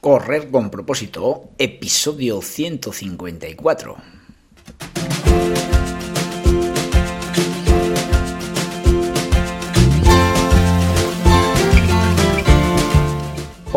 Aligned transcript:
Correr 0.00 0.50
con 0.50 0.70
propósito, 0.70 1.50
episodio 1.58 2.40
154. 2.40 4.19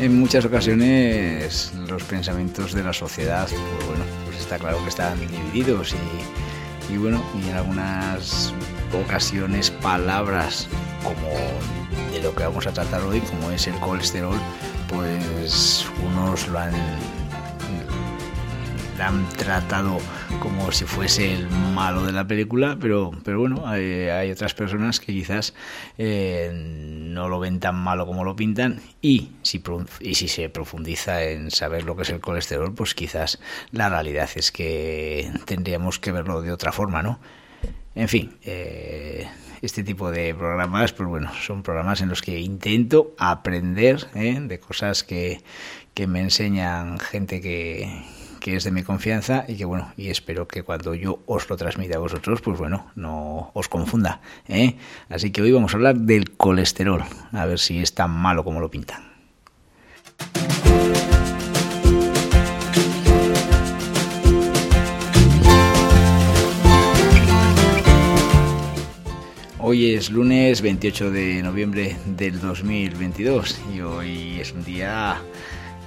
En 0.00 0.18
muchas 0.18 0.46
ocasiones 0.46 1.72
los 1.86 2.02
pensamientos 2.04 2.72
de 2.72 2.82
la 2.82 2.94
sociedad, 2.94 3.46
pues 3.46 3.86
bueno, 3.86 4.04
pues 4.24 4.38
está 4.38 4.58
claro 4.58 4.82
que 4.82 4.88
están 4.88 5.20
divididos 5.20 5.94
y, 6.88 6.96
bueno, 6.96 7.22
y 7.38 7.50
en 7.50 7.56
algunas 7.56 8.54
ocasiones 9.04 9.70
palabras 9.70 10.68
como 11.04 11.28
de 12.12 12.22
lo 12.22 12.34
que 12.34 12.44
vamos 12.44 12.66
a 12.66 12.72
tratar 12.72 13.02
hoy, 13.02 13.20
como 13.20 13.50
es 13.50 13.66
el 13.66 13.74
colesterol, 13.74 14.38
pues 14.88 15.84
unos 16.02 16.48
lo 16.48 16.58
han 16.60 16.72
la 18.96 19.08
han 19.08 19.28
tratado 19.30 19.98
como 20.40 20.72
si 20.72 20.86
fuese 20.86 21.34
el 21.34 21.48
malo 21.48 22.04
de 22.04 22.12
la 22.12 22.26
película, 22.26 22.78
pero, 22.80 23.10
pero 23.24 23.38
bueno, 23.38 23.66
hay, 23.66 24.30
otras 24.30 24.54
personas 24.54 24.98
que 24.98 25.12
quizás 25.12 25.54
eh, 25.98 26.50
no 26.52 27.28
lo 27.28 27.38
ven 27.38 27.60
tan 27.60 27.76
malo 27.76 28.06
como 28.06 28.24
lo 28.24 28.34
pintan 28.34 28.80
y 29.02 29.32
si, 29.42 29.62
y 30.00 30.14
si 30.14 30.28
se 30.28 30.48
profundiza 30.48 31.22
en 31.22 31.50
saber 31.50 31.84
lo 31.84 31.94
que 31.94 32.02
es 32.02 32.10
el 32.10 32.20
colesterol, 32.20 32.74
pues 32.74 32.94
quizás 32.94 33.38
la 33.70 33.88
realidad 33.90 34.30
es 34.34 34.50
que 34.50 35.30
tendríamos 35.44 35.98
que 35.98 36.10
verlo 36.10 36.40
de 36.40 36.52
otra 36.52 36.72
forma, 36.72 37.02
¿no? 37.02 37.20
En 37.94 38.08
fin, 38.08 38.36
eh, 38.42 39.28
este 39.60 39.84
tipo 39.84 40.10
de 40.10 40.34
programas, 40.34 40.92
pues 40.92 41.08
bueno, 41.08 41.30
son 41.34 41.62
programas 41.62 42.00
en 42.00 42.08
los 42.08 42.22
que 42.22 42.40
intento 42.40 43.14
aprender 43.18 44.08
¿eh? 44.14 44.38
de 44.40 44.58
cosas 44.58 45.04
que, 45.04 45.42
que 45.92 46.06
me 46.06 46.20
enseñan 46.20 46.98
gente 46.98 47.40
que, 47.40 48.04
que 48.40 48.56
es 48.56 48.64
de 48.64 48.72
mi 48.72 48.82
confianza 48.82 49.44
y 49.46 49.56
que 49.56 49.64
bueno, 49.64 49.92
y 49.96 50.08
espero 50.08 50.48
que 50.48 50.62
cuando 50.62 50.94
yo 50.94 51.20
os 51.26 51.48
lo 51.48 51.56
transmita 51.56 51.96
a 51.96 52.00
vosotros, 52.00 52.40
pues 52.40 52.58
bueno, 52.58 52.90
no 52.96 53.50
os 53.54 53.68
confunda. 53.68 54.20
¿eh? 54.48 54.76
Así 55.08 55.30
que 55.30 55.42
hoy 55.42 55.52
vamos 55.52 55.74
a 55.74 55.76
hablar 55.76 55.96
del 55.96 56.32
colesterol, 56.32 57.04
a 57.32 57.46
ver 57.46 57.58
si 57.58 57.80
es 57.80 57.94
tan 57.94 58.10
malo 58.10 58.42
como 58.42 58.60
lo 58.60 58.70
pintan. 58.70 59.10
Hoy 69.62 69.94
es 69.94 70.10
lunes 70.10 70.62
28 70.62 71.10
de 71.10 71.42
noviembre 71.42 71.96
del 72.04 72.40
2022 72.40 73.60
y 73.72 73.80
hoy 73.82 74.40
es 74.40 74.52
un 74.52 74.64
día 74.64 75.20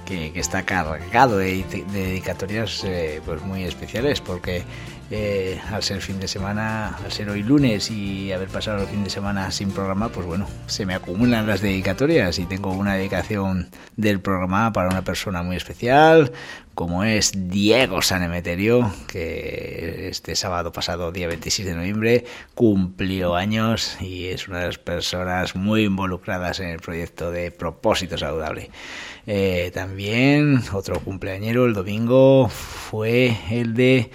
que, 0.04 0.32
está 0.38 0.62
cargado 0.62 1.38
de, 1.38 1.64
de 1.64 1.84
dedicatorias 1.84 2.84
eh, 2.84 3.20
pues 3.24 3.42
muy 3.42 3.64
especiales 3.64 4.20
porque 4.20 4.64
eh, 5.10 5.60
al 5.70 5.82
ser 5.82 6.00
fin 6.00 6.18
de 6.18 6.26
semana, 6.26 6.96
al 7.04 7.12
ser 7.12 7.28
hoy 7.28 7.42
lunes 7.42 7.90
y 7.90 8.32
haber 8.32 8.48
pasado 8.48 8.82
el 8.82 8.88
fin 8.88 9.04
de 9.04 9.10
semana 9.10 9.50
sin 9.50 9.70
programa, 9.70 10.08
pues 10.08 10.26
bueno, 10.26 10.48
se 10.66 10.86
me 10.86 10.94
acumulan 10.94 11.46
las 11.46 11.60
dedicatorias 11.60 12.38
y 12.38 12.46
tengo 12.46 12.72
una 12.72 12.94
dedicación 12.94 13.68
del 13.96 14.20
programa 14.20 14.72
para 14.72 14.88
una 14.88 15.02
persona 15.02 15.42
muy 15.42 15.56
especial, 15.56 16.32
como 16.74 17.04
es 17.04 17.32
Diego 17.48 18.02
Sanemeterio, 18.02 18.92
que 19.06 20.08
este 20.08 20.34
sábado 20.36 20.72
pasado, 20.72 21.12
día 21.12 21.28
26 21.28 21.68
de 21.68 21.74
noviembre, 21.74 22.24
cumplió 22.54 23.36
años 23.36 23.96
y 24.00 24.26
es 24.26 24.48
una 24.48 24.60
de 24.60 24.66
las 24.66 24.78
personas 24.78 25.54
muy 25.54 25.84
involucradas 25.84 26.60
en 26.60 26.68
el 26.68 26.80
proyecto 26.80 27.30
de 27.30 27.50
Propósito 27.50 28.18
Saludable. 28.18 28.70
Eh, 29.26 29.70
también 29.72 30.60
otro 30.72 31.00
cumpleañero 31.00 31.64
el 31.64 31.74
domingo 31.74 32.48
fue 32.48 33.36
el 33.50 33.74
de 33.74 34.10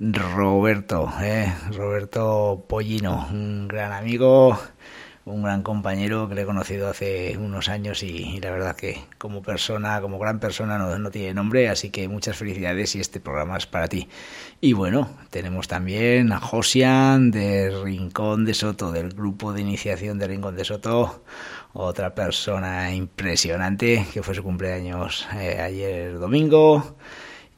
Roberto, 0.00 1.12
eh, 1.20 1.52
Roberto 1.72 2.64
Pollino, 2.68 3.28
un 3.30 3.68
gran 3.68 3.92
amigo, 3.92 4.58
un 5.26 5.42
gran 5.42 5.62
compañero 5.62 6.28
que 6.28 6.34
le 6.34 6.42
he 6.42 6.44
conocido 6.44 6.88
hace 6.88 7.38
unos 7.38 7.68
años 7.68 8.02
y, 8.02 8.38
la 8.40 8.50
verdad 8.50 8.76
que 8.76 9.00
como 9.16 9.42
persona, 9.42 10.00
como 10.02 10.18
gran 10.18 10.38
persona 10.38 10.76
no, 10.76 10.98
no, 10.98 11.10
tiene 11.10 11.32
nombre, 11.32 11.68
así 11.68 11.90
que 11.90 12.08
muchas 12.08 12.36
felicidades 12.36 12.94
y 12.94 13.00
este 13.00 13.20
programa 13.20 13.56
es 13.56 13.66
para 13.66 13.88
ti. 13.88 14.08
Y 14.60 14.74
bueno, 14.74 15.08
tenemos 15.30 15.66
también 15.66 16.32
a 16.32 16.40
Josian 16.40 17.30
de 17.30 17.70
Rincón 17.82 18.44
de 18.44 18.54
Soto, 18.54 18.92
del 18.92 19.10
grupo 19.10 19.52
de 19.54 19.62
iniciación 19.62 20.18
de 20.18 20.28
Rincón 20.28 20.56
de 20.56 20.64
Soto, 20.64 21.24
otra 21.72 22.14
persona 22.14 22.94
impresionante 22.94 24.06
que 24.12 24.22
fue 24.22 24.34
su 24.34 24.42
cumpleaños 24.42 25.26
eh, 25.34 25.58
ayer 25.60 26.18
domingo. 26.18 26.96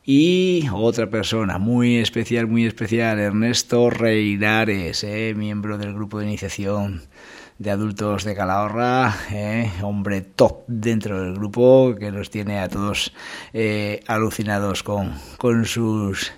Y 0.08 0.68
otra 0.72 1.10
persona 1.10 1.58
muy 1.58 1.96
especial, 1.96 2.46
muy 2.46 2.64
especial, 2.64 3.18
Ernesto 3.18 3.90
Reinares, 3.90 5.02
eh, 5.02 5.34
miembro 5.36 5.78
del 5.78 5.94
grupo 5.94 6.20
de 6.20 6.26
iniciación 6.26 7.02
de 7.58 7.70
adultos 7.70 8.24
de 8.24 8.34
Calahorra, 8.34 9.16
eh, 9.32 9.70
hombre 9.82 10.20
top 10.20 10.64
dentro 10.66 11.22
del 11.22 11.34
grupo 11.34 11.94
que 11.98 12.12
nos 12.12 12.30
tiene 12.30 12.60
a 12.60 12.68
todos 12.68 13.12
eh, 13.52 14.02
alucinados 14.06 14.82
con, 14.82 15.14
con 15.38 15.64
sus 15.64 16.32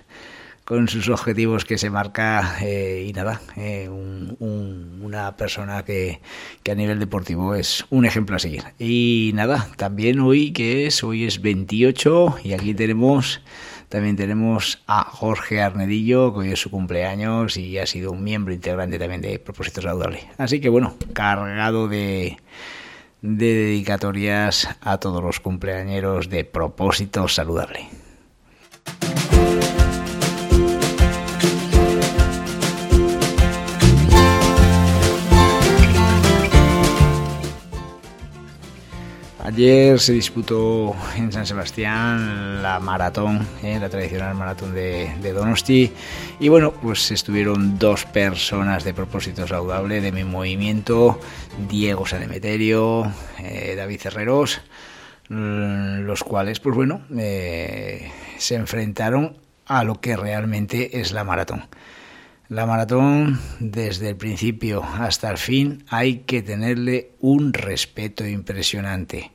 con 0.69 0.87
sus 0.87 1.09
objetivos 1.09 1.65
que 1.65 1.79
se 1.79 1.89
marca 1.89 2.57
eh, 2.61 3.07
y 3.09 3.11
nada, 3.13 3.41
eh, 3.57 3.89
un, 3.89 4.37
un, 4.37 5.01
una 5.01 5.35
persona 5.35 5.83
que, 5.83 6.21
que, 6.61 6.71
a 6.71 6.75
nivel 6.75 6.99
deportivo 6.99 7.55
es 7.55 7.87
un 7.89 8.05
ejemplo 8.05 8.35
a 8.35 8.39
seguir. 8.39 8.63
Y 8.77 9.31
nada, 9.33 9.67
también 9.77 10.19
hoy 10.19 10.51
que 10.51 10.85
es, 10.85 11.03
hoy 11.03 11.25
es 11.25 11.41
28 11.41 12.35
y 12.43 12.53
aquí 12.53 12.75
tenemos, 12.75 13.41
también 13.89 14.15
tenemos 14.15 14.81
a 14.87 15.03
Jorge 15.03 15.61
Arnedillo, 15.61 16.33
que 16.33 16.39
hoy 16.39 16.51
es 16.51 16.59
su 16.59 16.71
cumpleaños 16.71 17.57
y 17.57 17.77
ha 17.79 17.85
sido 17.85 18.11
un 18.11 18.23
miembro 18.23 18.53
integrante 18.53 18.97
también 18.97 19.21
de 19.21 19.39
Propósito 19.39 19.81
Saludable. 19.81 20.29
Así 20.37 20.61
que 20.61 20.69
bueno, 20.69 20.95
cargado 21.13 21.87
de 21.87 22.37
de 23.21 23.53
dedicatorias 23.53 24.69
a 24.81 24.97
todos 24.97 25.23
los 25.23 25.39
cumpleañeros 25.39 26.29
de 26.29 26.45
Propósito 26.45 27.27
Saludable. 27.27 27.89
Ayer 39.49 39.99
se 39.99 40.13
disputó 40.13 40.95
en 41.17 41.31
San 41.31 41.43
Sebastián 41.47 42.61
la 42.61 42.79
maratón, 42.79 43.47
eh, 43.63 43.79
la 43.79 43.89
tradicional 43.89 44.35
maratón 44.35 44.75
de, 44.75 45.11
de, 45.23 45.33
Donosti. 45.33 45.91
Y 46.39 46.49
bueno, 46.49 46.71
pues 46.71 47.09
estuvieron 47.09 47.79
dos 47.79 48.05
personas 48.05 48.83
de 48.83 48.93
propósito 48.93 49.47
saludable 49.47 50.01
de 50.01 50.11
mi 50.11 50.23
movimiento, 50.23 51.19
Diego 51.67 52.05
Sanemeterio, 52.05 53.11
eh, 53.39 53.73
David 53.75 54.01
Herreros, 54.03 54.61
los 55.29 56.23
cuales, 56.23 56.59
pues 56.59 56.75
bueno, 56.75 57.01
eh, 57.17 58.11
se 58.37 58.53
enfrentaron 58.53 59.35
a 59.65 59.83
lo 59.83 59.99
que 59.99 60.15
realmente 60.15 61.01
es 61.01 61.11
la 61.11 61.23
maratón. 61.23 61.63
La 62.49 62.67
maratón, 62.67 63.39
desde 63.59 64.09
el 64.09 64.15
principio 64.15 64.83
hasta 64.83 65.31
el 65.31 65.39
fin, 65.39 65.85
hay 65.89 66.19
que 66.19 66.43
tenerle 66.43 67.13
un 67.19 67.51
respeto 67.51 68.27
impresionante. 68.27 69.31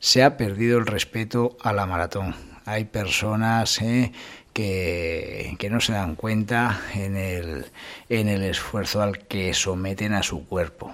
Se 0.00 0.22
ha 0.22 0.36
perdido 0.36 0.78
el 0.78 0.86
respeto 0.86 1.56
a 1.60 1.72
la 1.72 1.84
maratón. 1.84 2.36
Hay 2.66 2.84
personas 2.84 3.82
eh, 3.82 4.12
que, 4.52 5.68
no 5.70 5.80
se 5.80 5.92
dan 5.92 6.14
cuenta 6.14 6.80
en 6.94 7.16
el, 7.16 7.66
en 8.08 8.28
el 8.28 8.42
esfuerzo 8.42 9.02
al 9.02 9.26
que 9.26 9.52
someten 9.54 10.12
a 10.12 10.22
su 10.22 10.46
cuerpo. 10.46 10.92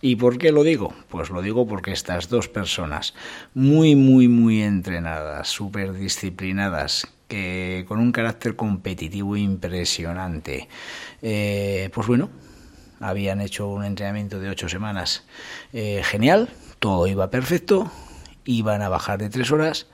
¿Y 0.00 0.16
por 0.16 0.38
qué 0.38 0.50
lo 0.50 0.64
digo? 0.64 0.92
Pues 1.08 1.30
lo 1.30 1.40
digo 1.40 1.68
porque 1.68 1.92
estas 1.92 2.28
dos 2.28 2.48
personas, 2.48 3.14
muy, 3.54 3.94
muy, 3.94 4.26
muy 4.26 4.60
entrenadas, 4.62 5.46
súper 5.46 5.92
disciplinadas, 5.92 7.06
que 7.28 7.84
con 7.86 8.00
un 8.00 8.10
carácter 8.10 8.56
competitivo 8.56 9.36
impresionante, 9.36 10.68
eh, 11.22 11.90
pues 11.94 12.08
bueno, 12.08 12.30
habían 12.98 13.40
hecho 13.40 13.68
un 13.68 13.84
entrenamiento 13.84 14.40
de 14.40 14.50
ocho 14.50 14.68
semanas 14.68 15.22
eh, 15.72 16.02
genial, 16.04 16.48
todo 16.80 17.06
iba 17.06 17.30
perfecto 17.30 17.88
iban 18.44 18.82
a 18.82 18.88
bajar 18.88 19.18
de 19.18 19.30
tres 19.30 19.50
horas, 19.50 19.86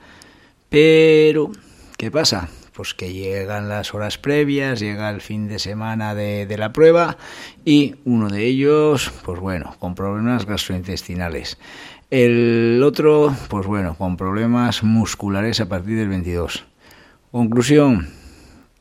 pero 0.69 1.51
¿qué 1.97 2.11
pasa? 2.11 2.49
Pues 2.73 2.93
que 2.93 3.11
llegan 3.11 3.67
las 3.67 3.93
horas 3.93 4.17
previas, 4.17 4.79
llega 4.79 5.09
el 5.09 5.21
fin 5.21 5.47
de 5.47 5.59
semana 5.59 6.15
de, 6.15 6.55
la 6.57 6.71
prueba 6.71 7.17
y 7.65 7.95
uno 8.05 8.29
de 8.29 8.45
ellos, 8.45 9.11
pues 9.23 9.39
bueno, 9.39 9.75
con 9.79 9.95
problemas 9.95 10.45
gastrointestinales. 10.45 11.57
El 12.09 12.81
otro, 12.83 13.35
pues 13.49 13.67
bueno, 13.67 13.95
con 13.97 14.17
problemas 14.17 14.81
musculares 14.83 15.59
a 15.59 15.67
partir 15.67 15.97
del 15.97 16.09
22. 16.09 16.65
Conclusión, 17.31 18.09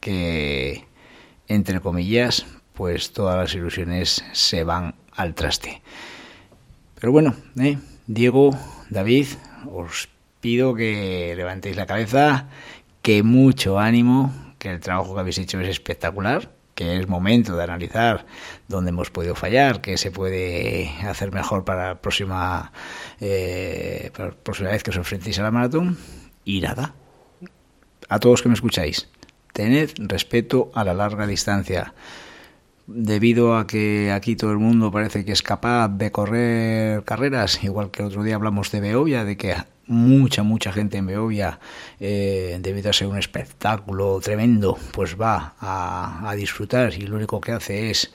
que 0.00 0.86
entre 1.48 1.80
comillas, 1.80 2.46
pues 2.74 3.12
todas 3.12 3.36
las 3.36 3.54
ilusiones 3.54 4.24
se 4.32 4.62
van 4.62 4.94
al 5.16 5.34
traste. 5.34 5.82
Pero 7.00 7.12
bueno, 7.12 7.34
¿eh? 7.58 7.78
Diego, 8.06 8.56
David, 8.90 9.26
os 9.66 10.08
pido 10.40 10.74
que 10.74 11.34
levantéis 11.36 11.76
la 11.76 11.86
cabeza, 11.86 12.46
que 13.02 13.22
mucho 13.22 13.78
ánimo, 13.78 14.32
que 14.58 14.70
el 14.70 14.80
trabajo 14.80 15.14
que 15.14 15.20
habéis 15.20 15.38
hecho 15.38 15.60
es 15.60 15.68
espectacular, 15.68 16.50
que 16.74 16.96
es 16.96 17.08
momento 17.08 17.56
de 17.56 17.64
analizar 17.64 18.24
dónde 18.68 18.90
hemos 18.90 19.10
podido 19.10 19.34
fallar, 19.34 19.80
qué 19.80 19.98
se 19.98 20.12
puede 20.12 20.90
hacer 21.02 21.32
mejor 21.32 21.64
para 21.64 21.88
la 21.88 21.94
próxima, 22.00 22.72
eh, 23.20 24.10
para 24.16 24.28
la 24.28 24.34
próxima 24.36 24.70
vez 24.70 24.82
que 24.82 24.90
os 24.90 24.96
enfrentéis 24.96 25.38
a 25.40 25.42
la 25.42 25.50
maratón. 25.50 25.98
Y 26.44 26.60
nada, 26.60 26.94
a 28.08 28.20
todos 28.20 28.42
que 28.42 28.48
me 28.48 28.54
escucháis, 28.54 29.08
tened 29.52 29.90
respeto 29.98 30.70
a 30.72 30.84
la 30.84 30.94
larga 30.94 31.26
distancia 31.26 31.94
debido 32.88 33.56
a 33.56 33.66
que 33.66 34.10
aquí 34.10 34.34
todo 34.34 34.50
el 34.50 34.58
mundo 34.58 34.90
parece 34.90 35.24
que 35.24 35.32
es 35.32 35.42
capaz 35.42 35.88
de 35.88 36.10
correr 36.10 37.04
carreras, 37.04 37.62
igual 37.62 37.90
que 37.90 38.02
el 38.02 38.08
otro 38.08 38.24
día 38.24 38.34
hablamos 38.34 38.72
de 38.72 38.80
Beovia, 38.80 39.24
de 39.24 39.36
que 39.36 39.54
mucha, 39.86 40.42
mucha 40.42 40.72
gente 40.72 40.96
en 40.96 41.06
Beovia, 41.06 41.60
eh, 42.00 42.58
debido 42.60 42.90
a 42.90 42.92
ser 42.92 43.08
un 43.08 43.18
espectáculo 43.18 44.20
tremendo, 44.22 44.78
pues 44.92 45.20
va 45.20 45.54
a, 45.60 46.34
disfrutar 46.36 46.94
y 46.94 47.06
lo 47.06 47.16
único 47.16 47.40
que 47.40 47.52
hace 47.52 47.90
es 47.90 48.12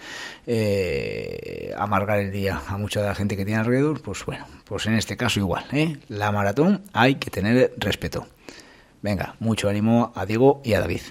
eh, 0.48 1.74
amargar 1.78 2.20
el 2.20 2.32
día 2.32 2.62
a 2.68 2.78
mucha 2.78 3.02
de 3.02 3.08
la 3.08 3.16
gente 3.16 3.36
que 3.36 3.46
tiene 3.46 3.60
alrededor, 3.60 4.02
pues 4.02 4.26
bueno, 4.26 4.46
pues 4.66 4.86
en 4.88 4.94
este 4.96 5.18
caso 5.18 5.40
igual, 5.40 5.66
¿eh? 5.72 5.98
la 6.10 6.32
maratón 6.32 6.84
hay 6.94 7.16
que 7.16 7.30
tener 7.30 7.74
respeto. 7.78 8.28
Venga, 9.02 9.36
mucho 9.40 9.68
ánimo 9.68 10.14
a 10.16 10.26
Diego 10.26 10.62
y 10.64 10.74
a 10.74 10.80
David. 10.80 11.02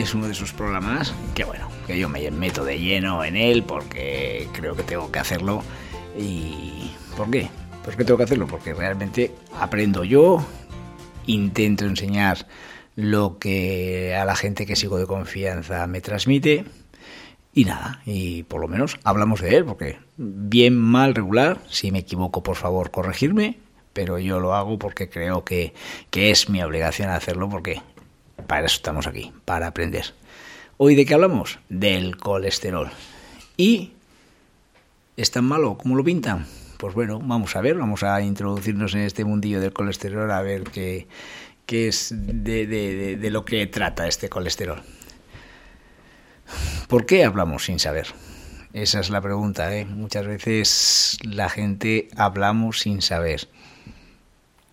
Es 0.00 0.14
uno 0.14 0.26
de 0.26 0.32
esos 0.32 0.52
programas 0.52 1.14
que 1.34 1.44
bueno, 1.44 1.68
que 1.86 1.98
yo 1.98 2.08
me 2.08 2.30
meto 2.30 2.64
de 2.64 2.78
lleno 2.78 3.24
en 3.24 3.36
él 3.36 3.62
porque 3.62 4.48
creo 4.52 4.74
que 4.74 4.82
tengo 4.82 5.10
que 5.10 5.18
hacerlo. 5.18 5.62
¿Y 6.18 6.90
por 7.16 7.30
qué? 7.30 7.48
¿Por 7.84 7.96
qué 7.96 8.04
tengo 8.04 8.18
que 8.18 8.24
hacerlo? 8.24 8.46
Porque 8.46 8.74
realmente 8.74 9.34
aprendo 9.58 10.04
yo, 10.04 10.44
intento 11.26 11.84
enseñar 11.84 12.46
lo 12.96 13.38
que 13.38 14.14
a 14.14 14.24
la 14.24 14.36
gente 14.36 14.66
que 14.66 14.76
sigo 14.76 14.98
de 14.98 15.06
confianza 15.06 15.86
me 15.86 16.00
transmite 16.00 16.64
y 17.52 17.64
nada, 17.64 18.00
y 18.06 18.44
por 18.44 18.60
lo 18.60 18.68
menos 18.68 18.98
hablamos 19.02 19.40
de 19.40 19.56
él, 19.56 19.64
porque 19.64 19.98
bien, 20.16 20.76
mal, 20.76 21.14
regular, 21.14 21.58
si 21.68 21.90
me 21.90 22.00
equivoco 22.00 22.42
por 22.42 22.56
favor 22.56 22.90
corregirme, 22.90 23.58
pero 23.92 24.18
yo 24.18 24.38
lo 24.38 24.54
hago 24.54 24.78
porque 24.78 25.08
creo 25.08 25.44
que, 25.44 25.74
que 26.10 26.30
es 26.30 26.48
mi 26.48 26.62
obligación 26.62 27.10
hacerlo 27.10 27.48
porque 27.48 27.82
para 28.46 28.66
eso 28.66 28.76
estamos 28.76 29.06
aquí, 29.06 29.32
para 29.44 29.68
aprender. 29.68 30.14
Hoy 30.76 30.94
de 30.94 31.04
qué 31.04 31.14
hablamos? 31.14 31.58
Del 31.68 32.16
colesterol. 32.16 32.90
¿Y 33.56 33.92
es 35.16 35.30
tan 35.30 35.44
malo 35.44 35.76
como 35.76 35.96
lo 35.96 36.04
pintan? 36.04 36.46
Pues 36.78 36.94
bueno, 36.94 37.20
vamos 37.22 37.54
a 37.56 37.60
ver, 37.60 37.76
vamos 37.76 38.02
a 38.02 38.20
introducirnos 38.22 38.94
en 38.94 39.00
este 39.00 39.24
mundillo 39.24 39.60
del 39.60 39.72
colesterol 39.72 40.30
a 40.30 40.40
ver 40.40 40.64
qué, 40.64 41.06
es 41.68 42.14
de, 42.16 42.66
de 43.18 43.30
lo 43.30 43.44
que 43.44 43.66
trata 43.66 44.08
este 44.08 44.28
colesterol. 44.28 44.82
¿Por 46.88 47.06
qué 47.06 47.24
hablamos 47.24 47.66
sin 47.66 47.78
saber? 47.78 48.08
Esa 48.72 49.00
es 49.00 49.10
la 49.10 49.20
pregunta. 49.20 49.76
¿eh? 49.76 49.84
Muchas 49.84 50.26
veces 50.26 51.18
la 51.22 51.48
gente 51.48 52.08
hablamos 52.16 52.80
sin 52.80 53.02
saber 53.02 53.48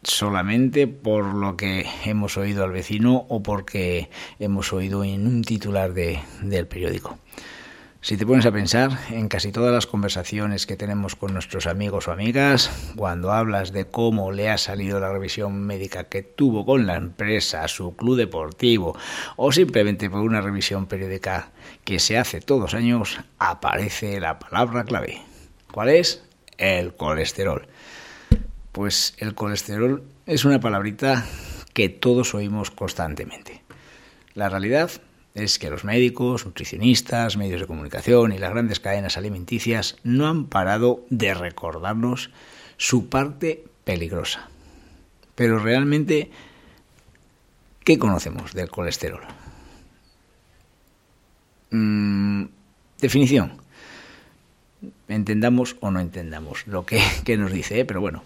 solamente 0.07 0.88
por 0.88 1.25
lo 1.36 1.57
que 1.57 1.86
hemos 2.06 2.38
oído 2.38 2.63
al 2.63 2.71
vecino 2.71 3.25
o 3.30 3.44
porque 3.44 4.09
hemos 4.39 4.71
oído 4.74 5.04
en 5.04 5.27
un 5.27 5.44
titular 5.44 5.94
de, 5.94 6.19
del 6.42 6.68
periódico. 6.68 7.18
Si 8.00 8.15
te 8.15 8.25
pones 8.25 8.45
a 8.45 8.51
pensar 8.51 8.92
en 9.09 9.27
casi 9.27 9.51
todas 9.51 9.74
las 9.74 9.86
conversaciones 9.86 10.65
que 10.65 10.77
tenemos 10.77 11.15
con 11.15 11.33
nuestros 11.33 11.68
amigos 11.68 12.07
o 12.07 12.13
amigas, 12.13 12.94
cuando 12.95 13.33
hablas 13.33 13.74
de 13.74 13.86
cómo 13.86 14.31
le 14.31 14.50
ha 14.50 14.57
salido 14.57 15.00
la 15.00 15.12
revisión 15.12 15.59
médica 15.59 16.06
que 16.06 16.21
tuvo 16.21 16.65
con 16.65 16.88
la 16.88 16.95
empresa, 16.95 17.68
su 17.68 17.95
club 17.98 18.15
deportivo 18.15 18.95
o 19.36 19.51
simplemente 19.51 20.09
por 20.09 20.21
una 20.21 20.39
revisión 20.39 20.86
periódica 20.86 21.51
que 21.83 22.00
se 22.00 22.18
hace 22.18 22.39
todos 22.39 22.62
los 22.62 22.74
años, 22.75 23.19
aparece 23.39 24.21
la 24.21 24.39
palabra 24.39 24.86
clave. 24.86 25.21
¿Cuál 25.71 25.89
es? 25.89 26.24
El 26.57 26.95
colesterol. 26.95 27.68
Pues 28.77 29.15
el 29.18 29.33
colesterol 29.33 30.03
es 30.27 30.45
una 30.45 30.59
palabrita 30.59 31.25
que 31.74 31.89
todos 31.89 32.35
oímos 32.35 32.69
constantemente. 32.69 33.63
La 34.35 34.50
realidad 34.50 34.91
es 35.33 35.57
que 35.57 35.71
los 35.71 35.83
médicos, 35.83 36.45
nutricionistas, 36.45 37.38
medios 37.38 37.59
de 37.59 37.65
comunicación 37.65 38.33
y 38.33 38.38
las 38.38 38.51
grandes 38.51 38.79
cadenas 38.79 39.18
alimenticias 39.18 39.95
no 40.03 40.27
han 40.27 40.45
parado 40.45 41.03
de 41.09 41.33
recordarnos 41.33 42.29
su 42.77 43.09
parte 43.09 43.65
peligrosa. 43.83 44.47
Pero 45.33 45.57
realmente, 45.57 46.30
¿qué 47.83 47.97
conocemos 47.97 48.53
del 48.53 48.69
colesterol? 48.69 49.21
Mm, 51.71 52.44
definición. 53.00 53.53
Entendamos 55.07 55.77
o 55.80 55.89
no 55.89 56.00
entendamos 56.00 56.68
lo 56.68 56.85
que, 56.85 57.01
nos 57.39 57.51
dice, 57.51 57.80
¿eh? 57.80 57.85
pero 57.85 58.01
bueno, 58.01 58.21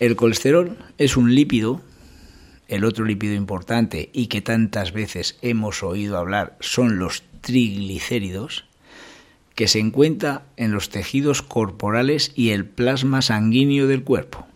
el 0.00 0.16
colesterol 0.16 0.76
es 0.98 1.16
un 1.16 1.34
lípido, 1.34 1.80
el 2.68 2.84
otro 2.84 3.04
lípido 3.04 3.34
importante 3.34 4.10
y 4.12 4.26
que 4.26 4.42
tantas 4.42 4.92
veces 4.92 5.38
hemos 5.42 5.82
oído 5.82 6.18
hablar 6.18 6.56
son 6.60 6.98
los 6.98 7.22
triglicéridos, 7.40 8.64
que 9.54 9.68
se 9.68 9.78
encuentra 9.78 10.42
en 10.56 10.72
los 10.72 10.88
tejidos 10.88 11.42
corporales 11.42 12.32
y 12.34 12.50
el 12.50 12.64
plasma 12.64 13.22
sanguíneo 13.22 13.86
del 13.86 14.02
cuerpo. 14.02 14.46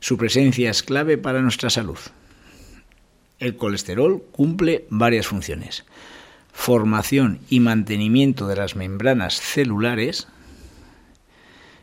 Su 0.00 0.16
presencia 0.16 0.70
es 0.70 0.82
clave 0.82 1.16
para 1.18 1.40
nuestra 1.40 1.70
salud. 1.70 1.98
El 3.38 3.56
colesterol 3.56 4.22
cumple 4.32 4.84
varias 4.90 5.26
funciones. 5.26 5.84
Formación 6.52 7.40
y 7.48 7.60
mantenimiento 7.60 8.48
de 8.48 8.56
las 8.56 8.76
membranas 8.76 9.40
celulares, 9.40 10.28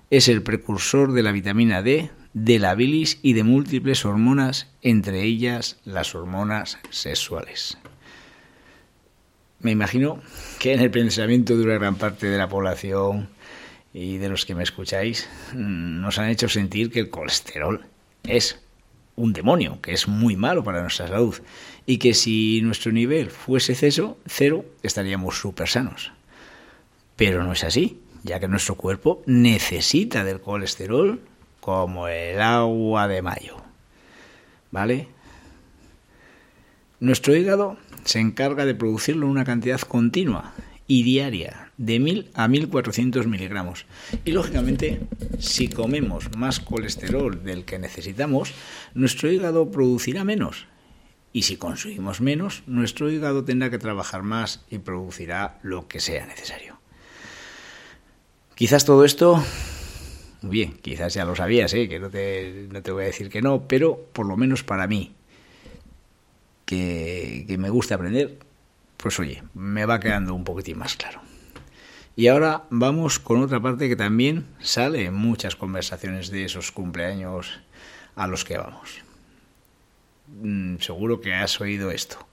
es 0.10 0.28
el 0.28 0.44
precursor 0.44 1.14
de 1.14 1.24
la 1.24 1.32
vitamina 1.32 1.82
D, 1.82 2.12
de 2.34 2.60
la 2.60 2.76
bilis 2.76 3.20
y 3.22 3.34
de 3.34 3.44
múltiples 3.44 4.06
hormonas, 4.06 4.68
entre 4.82 5.24
ellas 5.24 5.78
las 5.86 6.16
hormonas 6.16 6.78
sexuales. 6.90 7.78
Me 9.60 9.72
imagino 9.72 10.22
que 10.60 10.74
en 10.74 10.82
el 10.82 10.92
pensamiento 10.92 11.58
de 11.58 11.64
una 11.64 11.76
gran 11.76 11.96
parte 11.96 12.28
de 12.28 12.38
la 12.38 12.50
población 12.50 13.30
y 13.94 14.18
de 14.18 14.30
los 14.30 14.46
que 14.46 14.54
me 14.54 14.64
escucháis 14.64 15.28
mm, 15.54 16.02
nos 16.02 16.20
han 16.20 16.30
hecho 16.30 16.50
sentir 16.50 16.92
que 16.92 17.00
el 17.00 17.10
colesterol 17.10 17.86
es 18.24 18.62
un 19.16 19.32
demonio, 19.32 19.80
que 19.82 19.94
es 19.94 20.08
muy 20.08 20.36
malo 20.36 20.64
para 20.64 20.82
nuestra 20.82 21.08
salud 21.08 21.36
y 21.86 21.98
que 21.98 22.14
si 22.14 22.62
nuestro 22.62 22.92
nivel 22.92 23.30
fuese 23.30 23.74
cero, 23.74 24.18
cero 24.26 24.66
estaríamos 24.84 25.40
súper 25.40 25.70
sanos. 25.70 26.12
Pero 27.16 27.44
no 27.44 27.54
es 27.54 27.64
así 27.64 28.02
ya 28.26 28.40
que 28.40 28.48
nuestro 28.48 28.76
cuerpo 28.76 29.22
necesita 29.28 30.24
del 30.24 30.42
colesterol 30.42 31.22
como 31.60 32.08
el 32.08 32.42
agua 32.42 33.08
de 33.08 33.22
mayo. 33.22 33.58
¿Vale? 34.72 35.08
Nuestro 37.00 37.36
hígado 37.36 37.78
se 38.04 38.20
encarga 38.20 38.66
de 38.66 38.74
producirlo 38.74 39.28
en 39.28 39.32
una 39.32 39.46
cantidad 39.46 39.80
continua 39.80 40.54
y 40.88 41.04
diaria 41.04 41.72
de 41.78 42.00
1000 42.00 42.32
a 42.34 42.48
1400 42.48 43.28
miligramos. 43.28 43.86
Y 44.26 44.32
lógicamente, 44.32 45.02
si 45.38 45.68
comemos 45.68 46.36
más 46.36 46.60
colesterol 46.60 47.44
del 47.44 47.64
que 47.64 47.78
necesitamos, 47.78 48.54
nuestro 48.96 49.32
hígado 49.32 49.70
producirá 49.70 50.24
menos. 50.24 50.66
Y 51.32 51.44
si 51.44 51.58
consumimos 51.58 52.22
menos, 52.22 52.64
nuestro 52.66 53.12
hígado 53.12 53.44
tendrá 53.44 53.70
que 53.70 53.78
trabajar 53.78 54.24
más 54.24 54.66
y 54.70 54.80
producirá 54.80 55.60
lo 55.62 55.88
que 55.88 56.00
sea 56.00 56.26
necesario. 56.26 56.75
Quizás 58.56 58.86
todo 58.86 59.04
esto, 59.04 59.44
bien, 60.42 60.78
quizás 60.82 61.14
ya 61.14 61.26
lo 61.26 61.36
sabías, 61.36 61.74
¿eh? 61.74 61.90
que 61.90 62.00
no 62.00 62.10
te, 62.10 62.68
no 62.72 62.82
te 62.82 62.92
voy 62.92 63.04
a 63.04 63.08
decir 63.08 63.30
que 63.30 63.42
no, 63.42 63.68
pero 63.68 64.08
por 64.14 64.26
lo 64.26 64.38
menos 64.38 64.64
para 64.64 64.88
mí, 64.88 65.14
que, 66.66 67.44
que 67.48 67.58
me 67.58 67.70
gusta 67.70 67.96
aprender, 67.96 68.40
pues 68.96 69.20
oye, 69.20 69.44
me 69.54 69.86
va 69.86 70.00
quedando 70.00 70.34
un 70.34 70.46
poquitín 70.46 70.78
más 70.78 70.96
claro. 70.96 71.20
Y 72.16 72.28
ahora 72.28 72.64
vamos 72.70 73.20
con 73.20 73.44
otra 73.44 73.60
parte 73.60 73.90
que 73.90 73.98
también 73.98 74.46
sale 74.62 75.04
en 75.04 75.14
muchas 75.16 75.58
conversaciones 75.58 76.32
de 76.32 76.46
esos 76.46 76.72
cumpleaños 76.72 77.60
a 78.16 78.26
los 78.26 78.46
que 78.46 78.58
vamos. 78.58 79.02
Mm, 80.42 80.78
seguro 80.78 81.20
que 81.20 81.34
has 81.34 81.60
oído 81.60 81.92
esto. 81.92 82.26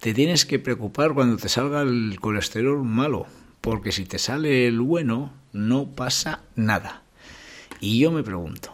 Te 0.00 0.14
tienes 0.14 0.46
que 0.46 0.60
preocupar 0.60 1.12
cuando 1.12 1.38
te 1.38 1.48
salga 1.48 1.82
el 1.82 2.18
colesterol 2.20 2.84
malo, 2.84 3.26
porque 3.66 3.90
si 3.90 4.04
te 4.04 4.20
sale 4.20 4.68
el 4.68 4.80
bueno, 4.80 5.32
no 5.52 5.88
pasa 5.88 6.44
nada. 6.54 7.02
Y 7.80 7.98
yo 7.98 8.12
me 8.12 8.22
pregunto, 8.22 8.72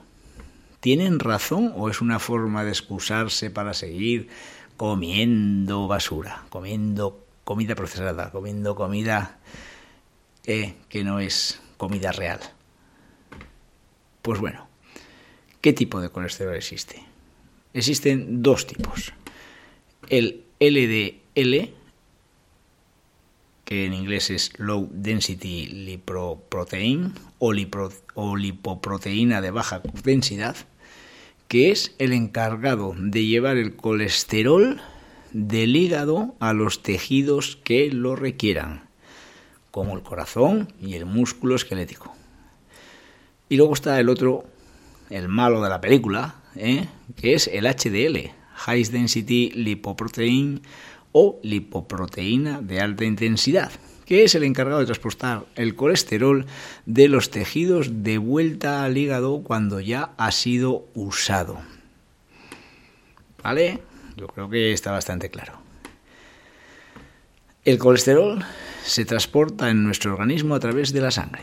¿tienen 0.80 1.18
razón 1.18 1.72
o 1.74 1.88
es 1.88 2.02
una 2.02 2.18
forma 2.18 2.62
de 2.62 2.72
excusarse 2.72 3.48
para 3.48 3.72
seguir 3.72 4.28
comiendo 4.76 5.88
basura, 5.88 6.44
comiendo 6.50 7.26
comida 7.42 7.74
procesada, 7.74 8.30
comiendo 8.32 8.74
comida 8.74 9.38
eh, 10.44 10.74
que 10.90 11.04
no 11.04 11.20
es 11.20 11.62
comida 11.78 12.12
real? 12.12 12.40
Pues 14.20 14.40
bueno, 14.40 14.68
¿qué 15.62 15.72
tipo 15.72 16.02
de 16.02 16.10
colesterol 16.10 16.54
existe? 16.54 17.02
Existen 17.72 18.42
dos 18.42 18.66
tipos. 18.66 19.14
El 20.10 20.44
LDL, 20.60 21.72
que 23.72 23.86
en 23.86 23.94
inglés 23.94 24.28
es 24.28 24.52
Low 24.58 24.90
Density 24.92 25.64
Lipoprotein 25.64 27.14
o, 27.38 27.54
o 28.12 28.36
lipoproteína 28.36 29.40
de 29.40 29.50
baja 29.50 29.80
densidad, 30.04 30.56
que 31.48 31.70
es 31.70 31.94
el 31.98 32.12
encargado 32.12 32.94
de 32.98 33.24
llevar 33.24 33.56
el 33.56 33.74
colesterol 33.74 34.82
del 35.32 35.74
hígado 35.74 36.34
a 36.38 36.52
los 36.52 36.82
tejidos 36.82 37.56
que 37.64 37.90
lo 37.90 38.14
requieran, 38.14 38.90
como 39.70 39.96
el 39.96 40.02
corazón 40.02 40.70
y 40.78 40.96
el 40.96 41.06
músculo 41.06 41.56
esquelético. 41.56 42.14
Y 43.48 43.56
luego 43.56 43.72
está 43.72 43.98
el 43.98 44.10
otro, 44.10 44.44
el 45.08 45.28
malo 45.28 45.62
de 45.62 45.70
la 45.70 45.80
película, 45.80 46.42
¿eh? 46.56 46.88
que 47.16 47.32
es 47.32 47.48
el 47.48 47.64
HDL, 47.64 48.32
High 48.54 48.84
Density 48.84 49.50
Lipoprotein 49.54 50.60
o 51.12 51.38
lipoproteína 51.42 52.60
de 52.60 52.80
alta 52.80 53.04
intensidad, 53.04 53.70
que 54.06 54.24
es 54.24 54.34
el 54.34 54.42
encargado 54.42 54.80
de 54.80 54.86
transportar 54.86 55.44
el 55.54 55.74
colesterol 55.74 56.46
de 56.86 57.08
los 57.08 57.30
tejidos 57.30 58.02
de 58.02 58.18
vuelta 58.18 58.84
al 58.84 58.96
hígado 58.96 59.42
cuando 59.42 59.80
ya 59.80 60.10
ha 60.16 60.32
sido 60.32 60.86
usado. 60.94 61.60
¿Vale? 63.42 63.80
Yo 64.16 64.26
creo 64.26 64.48
que 64.48 64.72
está 64.72 64.92
bastante 64.92 65.30
claro. 65.30 65.54
El 67.64 67.78
colesterol 67.78 68.44
se 68.84 69.04
transporta 69.04 69.70
en 69.70 69.84
nuestro 69.84 70.12
organismo 70.12 70.54
a 70.54 70.60
través 70.60 70.92
de 70.92 71.00
la 71.00 71.10
sangre 71.10 71.42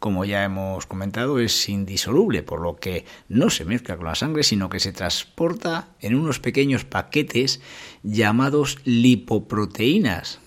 como 0.00 0.24
ya 0.24 0.44
hemos 0.44 0.86
comentado, 0.86 1.38
es 1.38 1.68
indisoluble, 1.68 2.42
por 2.42 2.62
lo 2.62 2.76
que 2.76 3.04
no 3.28 3.50
se 3.50 3.66
mezcla 3.66 3.98
con 3.98 4.06
la 4.06 4.14
sangre, 4.14 4.42
sino 4.42 4.70
que 4.70 4.80
se 4.80 4.92
transporta 4.92 5.88
en 6.00 6.14
unos 6.14 6.40
pequeños 6.40 6.86
paquetes 6.86 7.60
llamados 8.02 8.78
lipoproteínas, 8.84 10.40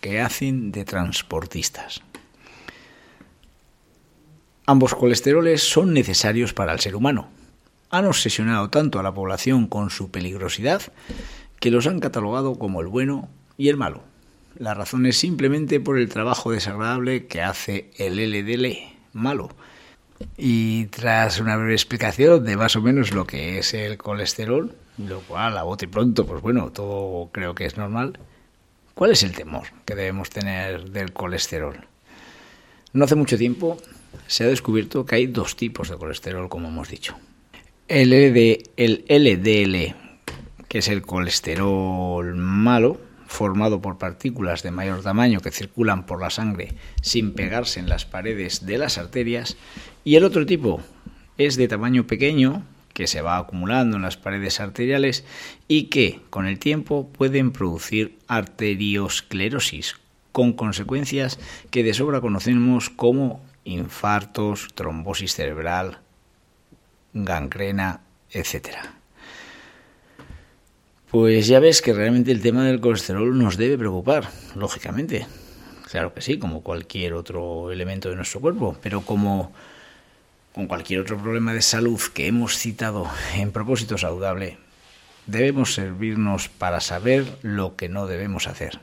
que 0.00 0.20
hacen 0.20 0.70
de 0.70 0.84
transportistas. 0.84 2.02
Ambos 4.64 4.94
colesteroles 4.94 5.60
son 5.60 5.92
necesarios 5.92 6.54
para 6.54 6.72
el 6.72 6.78
ser 6.78 6.94
humano. 6.94 7.28
Han 7.90 8.06
obsesionado 8.06 8.70
tanto 8.70 9.00
a 9.00 9.02
la 9.02 9.12
población 9.12 9.66
con 9.66 9.90
su 9.90 10.12
peligrosidad 10.12 10.82
que 11.58 11.72
los 11.72 11.88
han 11.88 11.98
catalogado 11.98 12.56
como 12.60 12.80
el 12.80 12.86
bueno 12.86 13.28
y 13.58 13.68
el 13.68 13.76
malo. 13.76 14.04
La 14.56 14.74
razón 14.74 15.04
es 15.06 15.18
simplemente 15.18 15.80
por 15.80 15.98
el 15.98 16.08
trabajo 16.08 16.52
desagradable 16.52 17.26
que 17.26 17.42
hace 17.42 17.90
el 17.98 18.16
LDL, 18.16 18.99
malo. 19.12 19.50
Y 20.36 20.86
tras 20.86 21.40
una 21.40 21.56
breve 21.56 21.72
explicación 21.72 22.44
de 22.44 22.56
más 22.56 22.76
o 22.76 22.82
menos 22.82 23.12
lo 23.12 23.26
que 23.26 23.58
es 23.58 23.72
el 23.74 23.96
colesterol, 23.96 24.74
lo 24.98 25.20
cual 25.20 25.56
a 25.56 25.62
bote 25.62 25.88
pronto, 25.88 26.26
pues 26.26 26.42
bueno, 26.42 26.70
todo 26.70 27.30
creo 27.32 27.54
que 27.54 27.64
es 27.64 27.76
normal. 27.76 28.18
¿Cuál 28.94 29.12
es 29.12 29.22
el 29.22 29.32
temor 29.32 29.68
que 29.86 29.94
debemos 29.94 30.28
tener 30.28 30.90
del 30.90 31.12
colesterol? 31.12 31.86
No 32.92 33.04
hace 33.04 33.14
mucho 33.14 33.38
tiempo 33.38 33.78
se 34.26 34.44
ha 34.44 34.48
descubierto 34.48 35.06
que 35.06 35.16
hay 35.16 35.26
dos 35.26 35.56
tipos 35.56 35.88
de 35.88 35.96
colesterol, 35.96 36.48
como 36.48 36.68
hemos 36.68 36.88
dicho. 36.88 37.16
El, 37.88 38.12
el 38.12 39.04
LDL, 39.08 39.94
que 40.68 40.78
es 40.78 40.88
el 40.88 41.02
colesterol 41.02 42.34
malo, 42.36 43.00
formado 43.30 43.80
por 43.80 43.96
partículas 43.96 44.64
de 44.64 44.72
mayor 44.72 45.02
tamaño 45.02 45.40
que 45.40 45.52
circulan 45.52 46.04
por 46.04 46.20
la 46.20 46.30
sangre 46.30 46.74
sin 47.00 47.32
pegarse 47.32 47.78
en 47.78 47.88
las 47.88 48.04
paredes 48.04 48.66
de 48.66 48.76
las 48.76 48.98
arterias, 48.98 49.56
y 50.02 50.16
el 50.16 50.24
otro 50.24 50.44
tipo 50.44 50.82
es 51.38 51.56
de 51.56 51.68
tamaño 51.68 52.08
pequeño, 52.08 52.64
que 52.92 53.06
se 53.06 53.22
va 53.22 53.38
acumulando 53.38 53.96
en 53.96 54.02
las 54.02 54.16
paredes 54.16 54.58
arteriales 54.58 55.24
y 55.68 55.84
que, 55.84 56.20
con 56.28 56.46
el 56.46 56.58
tiempo, 56.58 57.08
pueden 57.08 57.52
producir 57.52 58.18
arteriosclerosis, 58.26 59.94
con 60.32 60.52
consecuencias 60.52 61.38
que 61.70 61.84
de 61.84 61.94
sobra 61.94 62.20
conocemos 62.20 62.90
como 62.90 63.42
infartos, 63.62 64.68
trombosis 64.74 65.34
cerebral, 65.34 66.00
gangrena, 67.14 68.00
etcétera. 68.32 68.99
Pues 71.10 71.48
ya 71.48 71.58
ves 71.58 71.82
que 71.82 71.92
realmente 71.92 72.30
el 72.30 72.40
tema 72.40 72.64
del 72.64 72.80
colesterol 72.80 73.36
nos 73.36 73.56
debe 73.56 73.76
preocupar, 73.76 74.28
lógicamente. 74.54 75.26
Claro 75.90 76.14
que 76.14 76.20
sí, 76.20 76.38
como 76.38 76.62
cualquier 76.62 77.14
otro 77.14 77.72
elemento 77.72 78.10
de 78.10 78.14
nuestro 78.14 78.40
cuerpo, 78.40 78.76
pero 78.80 79.00
como 79.00 79.52
con 80.54 80.68
cualquier 80.68 81.00
otro 81.00 81.18
problema 81.18 81.52
de 81.52 81.62
salud 81.62 82.00
que 82.14 82.28
hemos 82.28 82.56
citado 82.56 83.10
en 83.34 83.50
propósito 83.50 83.98
saludable, 83.98 84.58
debemos 85.26 85.74
servirnos 85.74 86.48
para 86.48 86.78
saber 86.80 87.26
lo 87.42 87.74
que 87.74 87.88
no 87.88 88.06
debemos 88.06 88.46
hacer. 88.46 88.78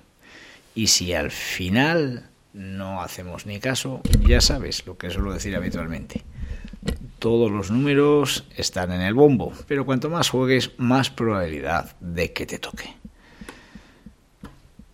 Y 0.75 0.87
si 0.87 1.13
al 1.13 1.31
final 1.31 2.29
no 2.51 3.01
hacemos 3.01 3.45
ni 3.45 3.61
caso, 3.61 4.01
ya 4.27 4.41
sabes 4.41 4.85
lo 4.85 4.97
que 4.97 5.11
suelo 5.11 5.31
decir 5.31 5.55
habitualmente 5.55 6.25
todos 7.19 7.51
los 7.51 7.71
números 7.71 8.45
están 8.55 8.91
en 8.91 9.01
el 9.01 9.13
bombo, 9.13 9.51
pero 9.67 9.85
cuanto 9.85 10.09
más 10.09 10.29
juegues, 10.29 10.71
más 10.77 11.09
probabilidad 11.09 11.95
de 11.99 12.33
que 12.33 12.45
te 12.45 12.59
toque. 12.59 12.93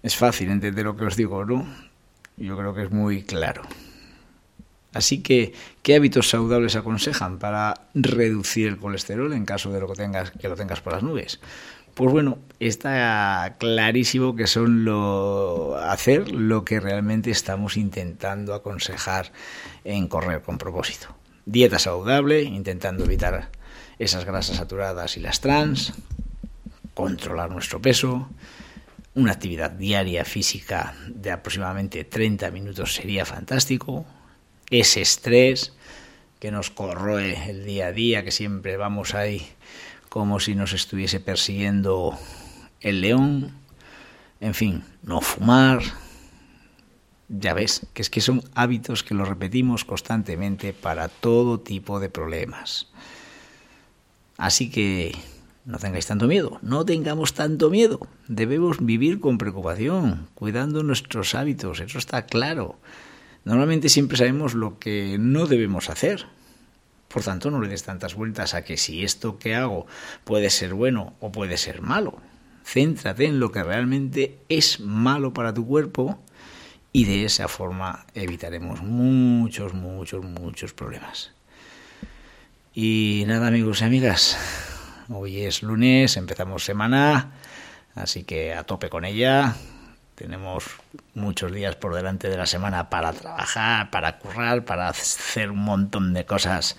Es 0.01 0.15
fácil 0.15 0.49
entender 0.49 0.85
lo 0.85 0.95
que 0.95 1.05
os 1.05 1.15
digo, 1.15 1.45
¿no? 1.45 1.65
Yo 2.37 2.57
creo 2.57 2.73
que 2.73 2.83
es 2.83 2.91
muy 2.91 3.23
claro. 3.23 3.63
Así 4.93 5.23
que, 5.23 5.53
¿qué 5.81 5.95
hábitos 5.95 6.29
saludables 6.29 6.75
aconsejan 6.75 7.39
para 7.39 7.87
reducir 7.93 8.67
el 8.67 8.77
colesterol 8.77 9.33
en 9.33 9.45
caso 9.45 9.71
de 9.71 9.79
lo 9.79 9.87
que 9.87 9.95
tengas, 9.95 10.31
que 10.31 10.47
lo 10.47 10.55
tengas 10.55 10.81
por 10.81 10.93
las 10.93 11.03
nubes? 11.03 11.39
Pues 11.95 12.11
bueno, 12.11 12.39
está 12.59 13.55
clarísimo 13.59 14.35
que 14.35 14.47
son 14.47 14.83
lo 14.83 15.77
hacer 15.77 16.31
lo 16.31 16.63
que 16.65 16.79
realmente 16.79 17.31
estamos 17.31 17.77
intentando 17.77 18.53
aconsejar 18.53 19.31
en 19.83 20.07
correr 20.07 20.41
con 20.41 20.57
propósito 20.57 21.15
dieta 21.45 21.79
saludable, 21.79 22.43
intentando 22.43 23.05
evitar 23.05 23.49
esas 23.99 24.25
grasas 24.25 24.57
saturadas 24.57 25.17
y 25.17 25.19
las 25.19 25.41
trans, 25.41 25.93
controlar 26.93 27.51
nuestro 27.51 27.81
peso, 27.81 28.29
una 29.15 29.33
actividad 29.33 29.71
diaria 29.71 30.25
física 30.25 30.95
de 31.07 31.31
aproximadamente 31.31 32.03
30 32.03 32.49
minutos 32.51 32.95
sería 32.95 33.25
fantástico, 33.25 34.05
ese 34.69 35.01
estrés 35.01 35.73
que 36.39 36.51
nos 36.51 36.71
corroe 36.71 37.49
el 37.49 37.65
día 37.65 37.87
a 37.87 37.91
día, 37.91 38.23
que 38.23 38.31
siempre 38.31 38.75
vamos 38.77 39.13
ahí 39.13 39.47
como 40.09 40.39
si 40.39 40.55
nos 40.55 40.73
estuviese 40.73 41.19
persiguiendo 41.19 42.17
el 42.81 43.01
león, 43.01 43.53
en 44.39 44.53
fin, 44.53 44.83
no 45.01 45.21
fumar, 45.21 45.81
ya 47.39 47.53
ves, 47.53 47.87
que 47.93 48.01
es 48.01 48.09
que 48.09 48.21
son 48.21 48.43
hábitos 48.53 49.03
que 49.03 49.15
los 49.15 49.27
repetimos 49.27 49.85
constantemente 49.85 50.73
para 50.73 51.09
todo 51.09 51.59
tipo 51.59 51.99
de 51.99 52.09
problemas. 52.09 52.87
Así 54.37 54.69
que 54.69 55.15
no 55.65 55.79
tengáis 55.79 56.05
tanto 56.05 56.27
miedo, 56.27 56.59
no 56.61 56.85
tengamos 56.85 57.33
tanto 57.33 57.69
miedo. 57.69 57.99
Debemos 58.27 58.85
vivir 58.85 59.19
con 59.19 59.37
preocupación, 59.37 60.27
cuidando 60.35 60.83
nuestros 60.83 61.33
hábitos, 61.35 61.79
eso 61.79 61.97
está 61.97 62.25
claro. 62.25 62.77
Normalmente 63.45 63.89
siempre 63.89 64.17
sabemos 64.17 64.53
lo 64.53 64.77
que 64.79 65.17
no 65.19 65.47
debemos 65.47 65.89
hacer. 65.89 66.27
Por 67.07 67.23
tanto, 67.23 67.51
no 67.51 67.61
le 67.61 67.67
des 67.67 67.83
tantas 67.83 68.15
vueltas 68.15 68.53
a 68.53 68.63
que 68.63 68.77
si 68.77 69.03
esto 69.03 69.37
que 69.37 69.53
hago 69.55 69.85
puede 70.23 70.49
ser 70.49 70.73
bueno 70.73 71.13
o 71.19 71.31
puede 71.31 71.57
ser 71.57 71.81
malo. 71.81 72.17
Céntrate 72.65 73.25
en 73.25 73.39
lo 73.39 73.51
que 73.51 73.63
realmente 73.63 74.39
es 74.49 74.79
malo 74.79 75.33
para 75.33 75.53
tu 75.53 75.67
cuerpo 75.67 76.19
y 76.93 77.05
de 77.05 77.25
esa 77.25 77.49
forma 77.49 78.05
evitaremos 78.13 78.81
muchos, 78.81 79.73
muchos, 79.73 80.23
muchos 80.23 80.73
problemas. 80.73 81.31
Y 82.73 83.25
nada 83.27 83.47
amigos 83.47 83.81
y 83.81 83.83
amigas, 83.83 84.37
hoy 85.09 85.41
es 85.41 85.61
lunes, 85.61 86.15
empezamos 86.15 86.63
semana, 86.63 87.33
Así 87.95 88.23
que 88.23 88.53
a 88.53 88.63
tope 88.63 88.89
con 88.89 89.05
ella. 89.05 89.55
Tenemos 90.15 90.65
muchos 91.15 91.51
días 91.51 91.75
por 91.75 91.95
delante 91.95 92.29
de 92.29 92.37
la 92.37 92.45
semana 92.45 92.89
para 92.89 93.13
trabajar, 93.13 93.89
para 93.89 94.19
currar, 94.19 94.65
para 94.65 94.87
hacer 94.87 95.51
un 95.51 95.59
montón 95.59 96.13
de 96.13 96.25
cosas 96.25 96.77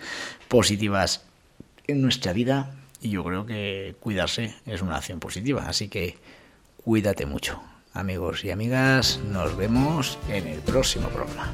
positivas 0.49 1.25
en 1.87 2.00
nuestra 2.00 2.33
vida. 2.33 2.75
Y 3.00 3.11
yo 3.11 3.25
creo 3.25 3.47
que 3.47 3.97
cuidarse 4.00 4.54
es 4.66 4.83
una 4.83 4.97
acción 4.97 5.21
positiva. 5.21 5.66
Así 5.68 5.88
que 5.88 6.18
cuídate 6.83 7.26
mucho. 7.26 7.62
Amigos 7.95 8.45
y 8.45 8.51
amigas, 8.51 9.21
nos 9.31 9.57
vemos 9.57 10.19
en 10.29 10.49
el 10.49 10.59
próximo 10.59 11.09
programa. 11.11 11.53